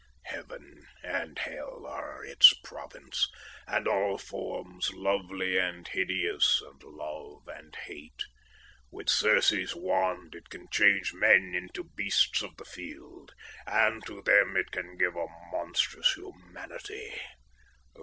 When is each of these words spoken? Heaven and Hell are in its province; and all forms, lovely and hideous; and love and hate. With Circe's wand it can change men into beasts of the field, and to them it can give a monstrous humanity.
Heaven 0.23 0.87
and 1.03 1.37
Hell 1.37 1.85
are 1.85 2.25
in 2.25 2.31
its 2.31 2.55
province; 2.63 3.29
and 3.67 3.87
all 3.87 4.17
forms, 4.17 4.91
lovely 4.95 5.59
and 5.59 5.87
hideous; 5.87 6.59
and 6.59 6.81
love 6.81 7.47
and 7.47 7.75
hate. 7.75 8.23
With 8.89 9.09
Circe's 9.09 9.75
wand 9.75 10.33
it 10.33 10.49
can 10.49 10.67
change 10.71 11.13
men 11.13 11.53
into 11.53 11.83
beasts 11.83 12.41
of 12.41 12.57
the 12.57 12.65
field, 12.65 13.35
and 13.67 14.03
to 14.07 14.23
them 14.23 14.57
it 14.57 14.71
can 14.71 14.97
give 14.97 15.15
a 15.15 15.27
monstrous 15.51 16.15
humanity. 16.15 17.21